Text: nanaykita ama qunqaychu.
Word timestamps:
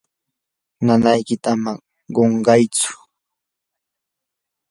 nanaykita 0.85 1.49
ama 1.55 1.73
qunqaychu. 2.15 2.91